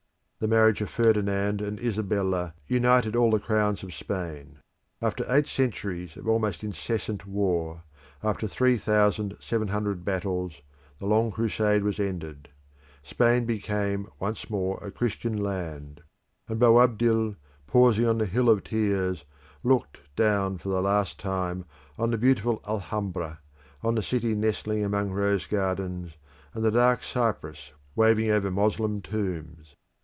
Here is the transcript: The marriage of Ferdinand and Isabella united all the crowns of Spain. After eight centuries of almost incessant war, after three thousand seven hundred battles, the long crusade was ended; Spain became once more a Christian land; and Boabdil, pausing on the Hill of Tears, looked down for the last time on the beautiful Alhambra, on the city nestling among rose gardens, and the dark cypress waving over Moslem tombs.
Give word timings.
The 0.43 0.47
marriage 0.47 0.81
of 0.81 0.89
Ferdinand 0.89 1.61
and 1.61 1.79
Isabella 1.79 2.55
united 2.65 3.15
all 3.15 3.29
the 3.29 3.37
crowns 3.39 3.83
of 3.83 3.93
Spain. 3.93 4.57
After 4.99 5.23
eight 5.31 5.45
centuries 5.45 6.17
of 6.17 6.27
almost 6.27 6.63
incessant 6.63 7.27
war, 7.27 7.83
after 8.23 8.47
three 8.47 8.75
thousand 8.75 9.37
seven 9.39 9.67
hundred 9.67 10.03
battles, 10.03 10.63
the 10.97 11.05
long 11.05 11.29
crusade 11.29 11.83
was 11.83 11.99
ended; 11.99 12.49
Spain 13.03 13.45
became 13.45 14.07
once 14.19 14.49
more 14.49 14.83
a 14.83 14.89
Christian 14.89 15.37
land; 15.37 16.01
and 16.47 16.59
Boabdil, 16.59 17.35
pausing 17.67 18.07
on 18.07 18.17
the 18.17 18.25
Hill 18.25 18.49
of 18.49 18.63
Tears, 18.63 19.25
looked 19.63 19.99
down 20.15 20.57
for 20.57 20.69
the 20.69 20.81
last 20.81 21.19
time 21.19 21.65
on 21.99 22.09
the 22.09 22.17
beautiful 22.17 22.63
Alhambra, 22.67 23.41
on 23.83 23.93
the 23.93 24.01
city 24.01 24.33
nestling 24.33 24.83
among 24.83 25.11
rose 25.11 25.45
gardens, 25.45 26.13
and 26.55 26.63
the 26.63 26.71
dark 26.71 27.03
cypress 27.03 27.73
waving 27.95 28.31
over 28.31 28.49
Moslem 28.49 29.03
tombs. 29.03 29.75